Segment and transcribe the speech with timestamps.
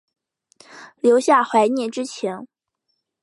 [0.99, 2.47] 留下怀念之情